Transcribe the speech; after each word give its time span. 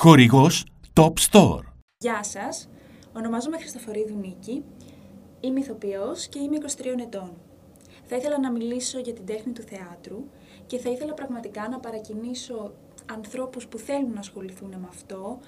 Χορηγός 0.00 0.64
Top 0.94 1.12
Store. 1.30 1.60
Γεια 1.98 2.22
σας, 2.22 2.68
ονομάζομαι 3.12 3.58
Χριστοφορίδου 3.58 4.14
Νίκη, 4.14 4.64
είμαι 5.40 5.60
ηθοποιός 5.60 6.26
και 6.26 6.38
είμαι 6.38 6.56
23 6.56 7.00
ετών. 7.00 7.32
Θα 8.04 8.16
ήθελα 8.16 8.40
να 8.40 8.50
μιλήσω 8.50 8.98
για 8.98 9.12
την 9.12 9.26
τέχνη 9.26 9.52
του 9.52 9.62
θεάτρου 9.62 10.24
και 10.66 10.78
θα 10.78 10.90
ήθελα 10.90 11.14
πραγματικά 11.14 11.68
να 11.68 11.78
παρακινήσω 11.78 12.72
ανθρώπους 13.12 13.66
που 13.66 13.78
θέλουν 13.78 14.12
να 14.12 14.20
ασχοληθούν 14.20 14.68
με 14.68 14.86
αυτό, 14.88 15.38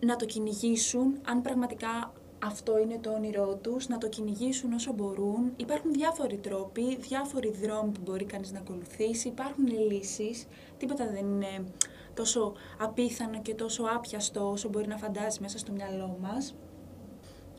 να 0.00 0.16
το 0.16 0.24
κυνηγήσουν, 0.24 1.20
αν 1.26 1.42
πραγματικά 1.42 2.12
αυτό 2.44 2.78
είναι 2.78 2.98
το 3.00 3.10
όνειρό 3.10 3.58
τους, 3.62 3.88
να 3.88 3.98
το 3.98 4.08
κυνηγήσουν 4.08 4.72
όσο 4.72 4.92
μπορούν. 4.92 5.52
Υπάρχουν 5.56 5.92
διάφοροι 5.92 6.36
τρόποι, 6.36 6.96
διάφοροι 6.96 7.50
δρόμοι 7.62 7.90
που 7.90 8.00
μπορεί 8.04 8.24
κανείς 8.24 8.52
να 8.52 8.58
ακολουθήσει, 8.58 9.28
υπάρχουν 9.28 9.66
λύσεις, 9.66 10.46
τίποτα 10.78 11.06
δεν 11.06 11.26
είναι 11.26 11.64
τόσο 12.18 12.52
απίθανο 12.78 13.42
και 13.42 13.54
τόσο 13.54 13.82
άπιαστο 13.96 14.50
όσο 14.50 14.68
μπορεί 14.68 14.86
να 14.86 14.96
φαντάζει 14.96 15.38
μέσα 15.40 15.58
στο 15.58 15.72
μυαλό 15.72 16.18
μας. 16.20 16.54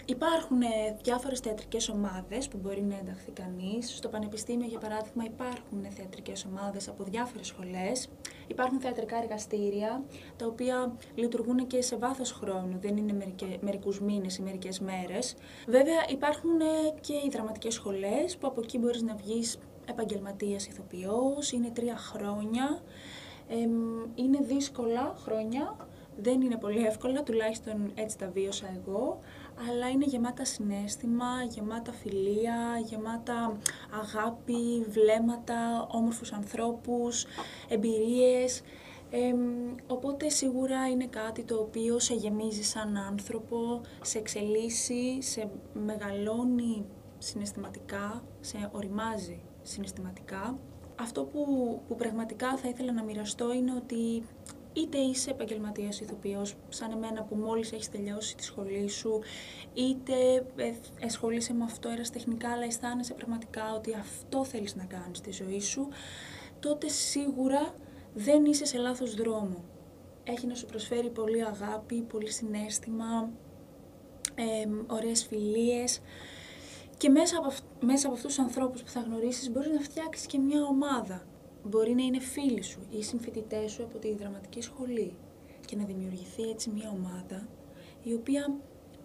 Υπάρχουν 0.05 0.61
ε, 0.61 0.67
διάφορες 1.03 1.39
θεατρικές 1.39 1.89
ομάδες 1.89 2.47
που 2.47 2.57
μπορεί 2.57 2.81
να 2.81 2.95
ενταχθεί 2.98 3.31
κανείς. 3.31 3.95
Στο 3.95 4.09
Πανεπιστήμιο, 4.09 4.67
για 4.67 4.79
παράδειγμα, 4.79 5.23
υπάρχουν 5.23 5.85
θεατρικές 5.95 6.45
ομάδες 6.45 6.87
από 6.87 7.03
διάφορες 7.03 7.48
σχολές. 7.48 8.09
Υπάρχουν 8.48 8.79
θεατρικά 8.79 9.17
εργαστήρια, 9.17 10.03
τα 10.35 10.45
οποία 10.45 10.98
λειτουργούν 11.15 11.67
και 11.67 11.81
σε 11.81 11.98
βάθος 11.98 12.31
χρόνου, 12.31 12.77
δεν 12.79 12.98
είναι 12.98 13.13
μερικέ, 13.13 13.57
μερικούς 13.62 14.01
μήνες 14.01 14.37
ή 14.37 14.41
μερικές 14.41 14.79
μέρες. 14.79 15.35
Βέβαια, 15.67 16.01
υπάρχουν 16.09 16.59
ε, 16.59 16.65
και 17.01 17.13
οι 17.13 17.29
δραματικές 17.31 17.73
σχολές, 17.73 18.37
που 18.37 18.48
από 18.48 18.62
εκεί 18.62 18.77
μπορείς 18.77 19.01
να 19.01 19.15
βγεις 19.15 19.57
επαγγελματίας 19.89 20.67
ηθοποιός, 20.67 21.51
είναι 21.51 21.70
τρία 21.70 21.98
χρόνια 21.98 22.81
είναι 24.16 24.38
δύσκολα 24.41 25.16
χρόνια, 25.17 25.76
δεν 26.21 26.41
είναι 26.41 26.57
πολύ 26.57 26.85
εύκολα, 26.85 27.23
τουλάχιστον 27.23 27.91
έτσι 27.95 28.17
τα 28.17 28.30
βίωσα 28.30 28.67
εγώ, 28.76 29.20
αλλά 29.70 29.90
είναι 29.90 30.05
γεμάτα 30.05 30.46
συνέστημα, 30.46 31.43
γεμάτα 31.49 31.91
φιλία, 31.91 32.82
γεμάτα 32.85 33.57
αγάπη, 34.01 34.85
βλέμματα, 34.90 35.88
όμορφους 35.91 36.34
ανθρώπους, 36.34 37.26
εμπειρίες. 37.68 38.62
οπότε 39.88 40.29
σίγουρα 40.29 40.88
είναι 40.90 41.07
κάτι 41.07 41.43
το 41.43 41.55
οποίο 41.55 41.99
σε 41.99 42.13
γεμίζει 42.13 42.63
σαν 42.63 42.98
άνθρωπο, 42.98 43.82
σε 44.01 44.18
εξελίσσει, 44.18 45.21
σε 45.21 45.49
μεγαλώνει 45.73 46.85
συναισθηματικά, 47.18 48.23
σε 48.40 48.70
οριμάζει 48.71 49.41
συναισθηματικά 49.62 50.60
αυτό 50.99 51.23
που, 51.23 51.45
που 51.87 51.95
πραγματικά 51.95 52.57
θα 52.57 52.67
ήθελα 52.67 52.91
να 52.91 53.03
μοιραστώ 53.03 53.53
είναι 53.53 53.73
ότι 53.73 54.23
είτε 54.73 54.97
είσαι 54.97 55.29
επαγγελματίας 55.29 55.99
ηθοποιός 55.99 56.55
σαν 56.69 56.91
εμένα 56.91 57.23
που 57.23 57.35
μόλις 57.35 57.71
έχεις 57.71 57.89
τελειώσει 57.89 58.35
τη 58.35 58.43
σχολή 58.43 58.87
σου, 58.87 59.20
είτε 59.73 60.45
ασχολείσαι 61.05 61.53
με 61.53 61.63
αυτό 61.63 61.89
εραστεχνικά 61.89 62.49
αλλά 62.51 62.63
αισθάνεσαι 62.63 63.13
πραγματικά 63.13 63.73
ότι 63.75 63.93
αυτό 63.93 64.45
θέλεις 64.45 64.75
να 64.75 64.83
κάνεις 64.83 65.17
στη 65.17 65.31
ζωή 65.31 65.61
σου, 65.61 65.88
τότε 66.59 66.88
σίγουρα 66.88 67.75
δεν 68.13 68.45
είσαι 68.45 68.66
σε 68.66 68.77
λάθος 68.77 69.16
δρόμο. 69.16 69.63
Έχει 70.23 70.47
να 70.47 70.55
σου 70.55 70.66
προσφέρει 70.66 71.09
πολύ 71.09 71.45
αγάπη, 71.45 72.01
πολύ 72.01 72.31
συνέστημα, 72.31 73.29
ε, 74.35 74.94
ωραίες 74.94 75.25
φιλίες, 75.25 76.01
και 77.00 77.09
μέσα 77.09 77.38
από, 77.38 77.53
μέσα 77.79 78.07
από 78.07 78.16
αυτούς 78.16 78.35
τους 78.35 78.44
ανθρώπους 78.44 78.81
που 78.83 78.89
θα 78.89 79.00
γνωρίσεις 79.00 79.51
μπορείς 79.51 79.72
να 79.72 79.79
φτιάξεις 79.79 80.25
και 80.25 80.38
μια 80.38 80.63
ομάδα. 80.63 81.23
Μπορεί 81.63 81.94
να 81.94 82.03
είναι 82.03 82.19
φίλοι 82.19 82.61
σου 82.61 82.79
ή 82.89 83.03
συμφοιτητές 83.03 83.72
σου 83.72 83.83
από 83.83 83.97
τη 83.97 84.16
δραματική 84.16 84.61
σχολή 84.61 85.13
και 85.66 85.75
να 85.75 85.83
δημιουργηθεί 85.85 86.50
έτσι 86.50 86.69
μια 86.69 86.89
ομάδα 86.89 87.47
η 88.03 88.13
οποία 88.13 88.55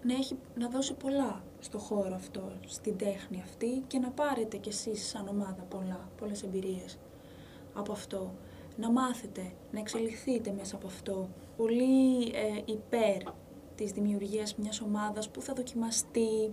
να, 0.03 0.15
έχει, 0.15 0.37
να 0.55 0.69
δώσει 0.69 0.95
πολλά 0.95 1.45
στο 1.61 1.79
χώρο 1.79 2.15
αυτό, 2.15 2.53
στην 2.67 2.97
τέχνη 2.97 3.41
αυτή 3.45 3.83
και 3.87 3.99
να 3.99 4.11
πάρετε 4.11 4.57
κι 4.57 4.69
εσείς 4.69 5.09
σαν 5.09 5.29
ομάδα 5.29 5.63
πολλά, 5.63 6.09
πολλές 6.19 6.43
εμπειρίες 6.43 6.99
από 7.75 7.93
αυτό. 7.93 8.35
Να 8.77 8.91
μάθετε, 8.91 9.53
να 9.73 9.79
εξελιχθείτε 9.79 10.53
μέσα 10.57 10.77
από 10.77 10.87
αυτό. 10.87 11.29
Πολύ 11.57 12.23
ε, 12.25 12.63
υπέρ 12.65 13.23
της 13.75 13.93
δημιουργίας 13.93 14.55
μιας 14.55 14.81
ομάδας 14.81 15.31
που 15.31 15.43
θα 15.43 15.53
δοκιμαστεί, 15.55 16.51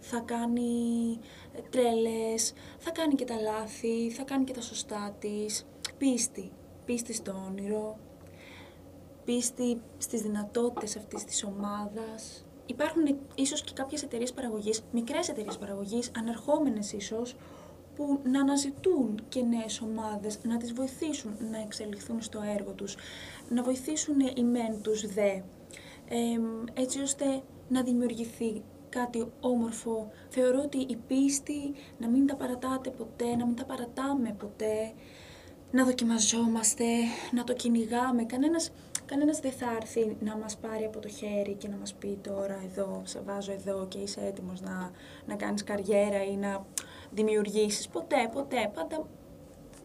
θα 0.00 0.18
κάνει 0.18 1.18
ε, 1.52 1.60
τρέλες, 1.70 2.52
θα 2.78 2.90
κάνει 2.90 3.14
και 3.14 3.24
τα 3.24 3.40
λάθη, 3.40 4.10
θα 4.10 4.22
κάνει 4.22 4.44
και 4.44 4.52
τα 4.52 4.60
σωστά 4.60 5.16
της. 5.18 5.66
Πίστη, 5.98 6.52
πίστη 6.84 7.12
στο 7.12 7.44
όνειρο, 7.48 7.98
πίστη 9.24 9.80
στις 9.98 10.22
δυνατότητες 10.22 10.96
αυτής 10.96 11.24
της 11.24 11.44
ομάδας. 11.44 12.44
Υπάρχουν 12.66 13.18
ίσως 13.34 13.62
και 13.62 13.72
κάποιες 13.74 14.02
εταιρείες 14.02 14.32
παραγωγής, 14.32 14.82
μικρές 14.92 15.28
εταιρείες 15.28 15.58
παραγωγής, 15.58 16.10
ανερχόμενες 16.18 16.92
ίσως, 16.92 17.36
που 17.94 18.20
να 18.24 18.40
αναζητούν 18.40 19.20
και 19.28 19.42
νέες 19.42 19.80
ομάδες, 19.80 20.38
να 20.42 20.56
τις 20.56 20.72
βοηθήσουν 20.72 21.36
να 21.50 21.60
εξελιχθούν 21.60 22.22
στο 22.22 22.40
έργο 22.56 22.72
τους, 22.72 22.96
να 23.48 23.62
βοηθήσουν 23.62 24.20
οι 24.34 24.44
μεν 24.44 24.82
τους 24.82 25.06
δε, 25.06 25.40
έτσι 26.74 27.00
ώστε 27.00 27.42
να 27.68 27.82
δημιουργηθεί 27.82 28.62
κάτι 28.90 29.26
όμορφο. 29.40 30.10
Θεωρώ 30.28 30.60
ότι 30.64 30.78
η 30.78 30.96
πίστη 31.06 31.74
να 31.98 32.08
μην 32.08 32.26
τα 32.26 32.36
παρατάτε 32.36 32.90
ποτέ, 32.90 33.36
να 33.36 33.46
μην 33.46 33.56
τα 33.56 33.64
παρατάμε 33.64 34.34
ποτέ, 34.38 34.92
να 35.70 35.84
δοκιμαζόμαστε, 35.84 36.84
να 37.32 37.44
το 37.44 37.52
κυνηγάμε. 37.52 38.24
Κανένας, 38.24 38.70
κανένας 39.06 39.40
δεν 39.40 39.52
θα 39.52 39.66
έρθει 39.80 40.16
να 40.20 40.36
μας 40.36 40.56
πάρει 40.56 40.84
από 40.84 40.98
το 40.98 41.08
χέρι 41.08 41.54
και 41.54 41.68
να 41.68 41.76
μας 41.76 41.94
πει 41.94 42.18
τώρα 42.22 42.60
εδώ, 42.64 43.02
σε 43.04 43.20
βάζω 43.20 43.52
εδώ 43.52 43.86
και 43.88 43.98
είσαι 43.98 44.20
έτοιμος 44.20 44.60
να, 44.60 44.90
να 45.26 45.34
κάνεις 45.34 45.64
καριέρα 45.64 46.24
ή 46.24 46.36
να 46.36 46.66
δημιουργήσεις. 47.10 47.88
Ποτέ, 47.88 48.30
ποτέ. 48.32 48.70
Πάντα, 48.74 49.06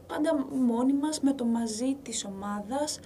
πάντα 0.08 0.48
μόνοι 0.52 0.94
μας 0.94 1.20
με 1.20 1.34
το 1.34 1.46
μαζί 1.46 1.96
της 2.02 2.26
ομάδας 2.26 3.00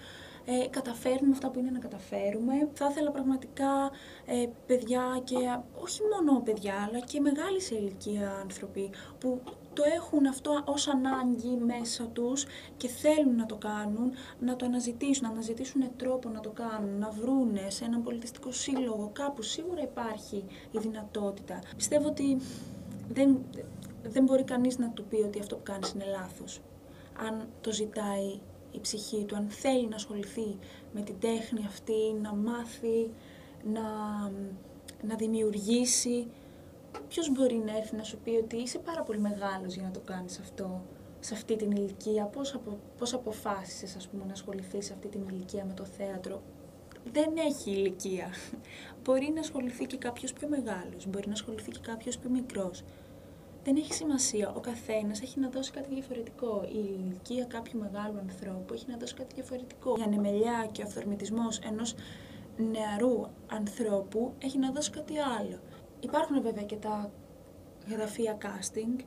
ε, 0.52 0.68
καταφέρνουμε 0.68 1.34
αυτά 1.34 1.50
που 1.50 1.60
είναι 1.60 1.72
να 1.72 1.80
καταφέρουμε. 1.80 2.70
Θα 2.74 2.88
ήθελα 2.90 3.12
πραγματικά 3.12 3.92
ε, 4.26 4.46
παιδιά 4.66 5.22
και 5.24 5.36
όχι 5.82 6.02
μόνο 6.12 6.40
παιδιά, 6.40 6.74
αλλά 6.88 7.00
και 7.00 7.20
μεγάλη 7.20 7.62
σε 7.62 7.76
ηλικία 7.76 8.32
άνθρωποι 8.42 8.90
που 9.20 9.42
το 9.74 9.84
έχουν 9.96 10.26
αυτό 10.26 10.62
ως 10.66 10.88
ανάγκη 10.88 11.58
μέσα 11.66 12.04
τους 12.04 12.46
και 12.78 12.88
θέλουν 12.88 13.36
να 13.36 13.46
το 13.46 13.56
κάνουν, 13.56 14.12
να 14.40 14.56
το 14.56 14.66
αναζητήσουν, 14.66 15.24
να 15.24 15.30
αναζητήσουν 15.30 15.82
τρόπο 15.96 16.30
να 16.30 16.40
το 16.40 16.50
κάνουν, 16.50 17.00
να 17.00 17.10
βρούνε 17.10 17.70
σε 17.70 17.86
έναν 17.86 18.04
πολιτιστικό 18.04 18.52
σύλλογο, 18.52 19.10
κάπου 19.14 19.42
σίγουρα 19.42 19.82
υπάρχει 19.82 20.46
η 20.72 20.78
δυνατότητα. 20.78 21.60
Πιστεύω 21.76 22.08
ότι 22.08 22.38
δεν, 23.10 23.38
δεν 24.04 24.24
μπορεί 24.24 24.44
κανείς 24.44 24.78
να 24.78 24.90
του 24.90 25.04
πει 25.04 25.16
ότι 25.16 25.40
αυτό 25.40 25.56
που 25.56 25.64
κάνεις 25.64 25.92
είναι 25.92 26.06
λάθος. 26.06 26.62
Αν 27.28 27.48
το 27.62 27.72
ζητάει 27.72 28.40
η 28.72 28.80
ψυχή 28.80 29.26
του, 29.26 29.36
αν 29.36 29.50
θέλει 29.50 29.88
να 29.88 29.96
ασχοληθεί 29.96 30.58
με 30.94 31.02
την 31.02 31.20
τέχνη 31.20 31.66
αυτή, 31.66 32.14
να 32.22 32.34
μάθει, 32.34 33.12
να, 33.64 33.82
να 35.02 35.16
δημιουργήσει, 35.18 36.28
ποιος 37.08 37.32
μπορεί 37.32 37.56
να 37.66 37.78
έρθει 37.78 37.96
να 37.96 38.04
σου 38.04 38.18
πει 38.18 38.30
ότι 38.30 38.56
είσαι 38.56 38.80
πάρα 38.80 39.04
πολύ 39.04 39.20
μεγάλος 39.20 39.74
για 39.74 39.84
να 39.84 39.92
το 39.92 40.00
κάνεις 40.00 40.40
αυτό 40.40 40.82
σε 41.20 41.34
αυτή 41.34 41.56
την 41.56 41.72
ηλικία, 41.72 42.26
πώς, 42.26 42.54
απο, 42.54 42.80
πώς 42.98 43.14
αποφάσισες 43.14 43.96
ας 43.96 44.08
πούμε, 44.08 44.26
να 44.26 44.32
ασχοληθείς 44.32 44.86
σε 44.86 44.94
αυτή 44.94 45.08
την 45.08 45.22
ηλικία 45.30 45.66
με 45.66 45.74
το 45.74 45.86
θέατρο; 45.86 46.42
Δεν 47.12 47.34
έχει 47.38 47.72
ηλικία. 47.72 48.30
Μπορεί 49.04 49.32
να 49.34 49.40
ασχοληθεί 49.40 49.86
και 49.86 49.98
κάποιος 49.98 50.34
πιο 50.34 50.48
μεγάλος, 50.48 51.08
μπορεί 51.08 51.28
να 51.28 51.34
ασχοληθεί 51.34 51.72
και 51.72 51.80
κάποιος 51.82 52.18
πιο 52.18 52.30
μικρός 52.30 52.84
δεν 53.64 53.76
έχει 53.76 53.94
σημασία. 53.94 54.54
Ο 54.56 54.60
καθένας 54.60 55.22
έχει 55.22 55.40
να 55.40 55.50
δώσει 55.50 55.72
κάτι 55.72 55.94
διαφορετικό. 55.94 56.64
Η 56.64 57.00
ηλικία 57.00 57.46
κάποιου 57.46 57.80
μεγάλου 57.80 58.18
ανθρώπου 58.18 58.74
έχει 58.74 58.86
να 58.88 58.98
δώσει 58.98 59.14
κάτι 59.14 59.36
διαφορετικό. 59.36 59.96
Η 60.00 60.02
ανεμελιά 60.02 60.70
και 60.72 60.82
ο 60.82 60.86
αυθορμητισμός 60.86 61.60
ενός 61.60 61.96
νεαρού 62.58 63.22
ανθρώπου 63.48 64.34
έχει 64.38 64.58
να 64.58 64.72
δώσει 64.72 64.92
κάτι 64.92 65.14
άλλο. 65.18 65.60
Υπάρχουν 66.00 66.42
βέβαια 66.42 66.64
και 66.64 66.76
τα 66.76 67.12
γραφεία 67.90 68.38
casting 68.42 69.04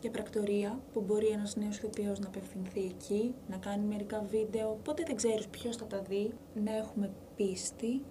και 0.00 0.10
πρακτορία 0.10 0.80
που 0.92 1.00
μπορεί 1.00 1.26
ένας 1.26 1.56
νέος 1.56 1.76
ηθοποιός 1.76 2.18
να 2.18 2.26
απευθυνθεί 2.26 2.84
εκεί, 2.84 3.34
να 3.48 3.56
κάνει 3.56 3.84
μερικά 3.84 4.22
βίντεο. 4.30 4.78
Ποτέ 4.84 5.02
δεν 5.06 5.16
ξέρεις 5.16 5.48
ποιος 5.48 5.76
θα 5.76 5.86
τα 5.86 6.00
δει. 6.00 6.32
Να 6.54 6.76
έχουμε 6.76 7.10
πίστη, 7.36 8.02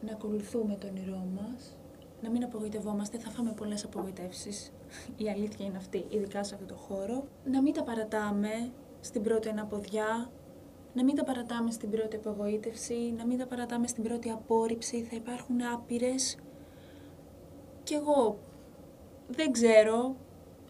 να 0.00 0.12
ακολουθούμε 0.12 0.74
τον 0.74 0.90
όνειρό 0.90 1.26
μας 1.34 1.76
να 2.22 2.30
μην 2.30 2.44
απογοητευόμαστε, 2.44 3.18
θα 3.18 3.30
φάμε 3.30 3.52
πολλές 3.52 3.84
απογοητεύσεις. 3.84 4.72
Η 5.16 5.28
αλήθεια 5.28 5.66
είναι 5.66 5.76
αυτή, 5.76 6.06
ειδικά 6.08 6.44
σε 6.44 6.54
αυτό 6.54 6.66
το 6.66 6.74
χώρο. 6.74 7.24
Να 7.44 7.62
μην 7.62 7.72
τα 7.72 7.82
παρατάμε 7.82 8.70
στην 9.00 9.22
πρώτη 9.22 9.48
αναποδιά, 9.48 10.30
να 10.94 11.04
μην 11.04 11.14
τα 11.14 11.24
παρατάμε 11.24 11.70
στην 11.70 11.90
πρώτη 11.90 12.16
απογοήτευση, 12.16 13.14
να 13.16 13.26
μην 13.26 13.38
τα 13.38 13.46
παρατάμε 13.46 13.86
στην 13.86 14.02
πρώτη 14.02 14.30
απόρριψη. 14.30 15.02
Θα 15.02 15.16
υπάρχουν 15.16 15.56
άπειρες. 15.74 16.36
Κι 17.82 17.94
εγώ 17.94 18.38
δεν 19.28 19.52
ξέρω. 19.52 20.16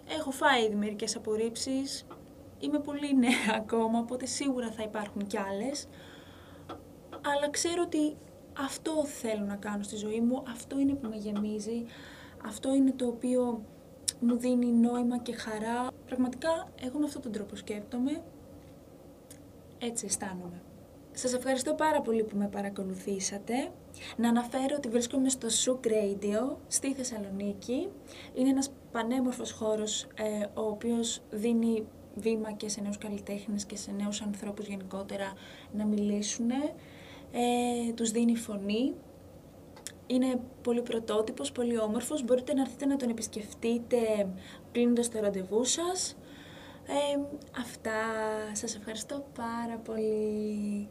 Έχω 0.08 0.30
φάει 0.30 0.64
ήδη 0.64 0.74
μερικές 0.74 1.16
απορρίψεις. 1.16 2.06
Είμαι 2.58 2.78
πολύ 2.78 3.16
νέα 3.16 3.56
ακόμα, 3.56 3.98
οπότε 3.98 4.26
σίγουρα 4.26 4.70
θα 4.70 4.82
υπάρχουν 4.82 5.26
κι 5.26 5.38
άλλες. 5.38 5.88
αλλά 7.10 7.50
ξέρω 7.50 7.82
ότι 7.82 8.16
αυτό 8.64 9.04
θέλω 9.04 9.44
να 9.44 9.56
κάνω 9.56 9.82
στη 9.82 9.96
ζωή 9.96 10.20
μου, 10.20 10.42
αυτό 10.52 10.78
είναι 10.78 10.94
που 10.94 11.08
με 11.08 11.16
γεμίζει, 11.16 11.84
αυτό 12.46 12.74
είναι 12.74 12.92
το 12.92 13.06
οποίο 13.06 13.62
μου 14.20 14.36
δίνει 14.36 14.66
νόημα 14.66 15.18
και 15.18 15.32
χαρά. 15.32 15.86
Πραγματικά, 16.06 16.68
εγώ 16.80 16.98
με 16.98 17.04
αυτόν 17.04 17.22
τον 17.22 17.32
τρόπο 17.32 17.56
σκέπτομαι, 17.56 18.22
έτσι 19.78 20.06
αισθάνομαι. 20.06 20.62
Σας 21.12 21.32
ευχαριστώ 21.32 21.74
πάρα 21.74 22.00
πολύ 22.00 22.24
που 22.24 22.36
με 22.36 22.48
παρακολουθήσατε. 22.48 23.70
Να 24.16 24.28
αναφέρω 24.28 24.74
ότι 24.76 24.88
βρίσκομαι 24.88 25.28
στο 25.28 25.48
Souk 25.48 25.86
Radio 25.86 26.56
στη 26.68 26.94
Θεσσαλονίκη. 26.94 27.88
Είναι 28.34 28.48
ένας 28.48 28.72
πανέμορφος 28.92 29.52
χώρος 29.52 30.02
ε, 30.02 30.60
ο 30.60 30.62
οποίος 30.62 31.22
δίνει 31.30 31.86
βήμα 32.14 32.52
και 32.52 32.68
σε 32.68 32.80
νέους 32.80 32.98
καλλιτέχνες 32.98 33.64
και 33.64 33.76
σε 33.76 33.92
νέους 33.92 34.20
ανθρώπους 34.20 34.66
γενικότερα 34.66 35.32
να 35.72 35.86
μιλήσουν. 35.86 36.50
Ε, 37.32 37.92
τους 37.92 38.10
δίνει 38.10 38.36
φωνή. 38.36 38.94
Είναι 40.06 40.40
πολύ 40.62 40.82
πρωτότυπος, 40.82 41.52
πολύ 41.52 41.78
όμορφος. 41.78 42.24
Μπορείτε 42.24 42.54
να 42.54 42.60
έρθετε 42.60 42.86
να 42.86 42.96
τον 42.96 43.08
επισκεφτείτε 43.08 43.98
κλείνοντας 44.72 45.08
το 45.10 45.20
ραντεβού 45.20 45.64
σας. 45.64 46.16
Ε, 46.86 47.20
αυτά. 47.60 47.92
Σας 48.52 48.76
ευχαριστώ 48.76 49.24
πάρα 49.34 49.76
πολύ. 49.76 50.88